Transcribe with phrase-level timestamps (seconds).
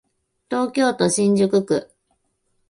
[0.49, 1.91] 東京都新宿区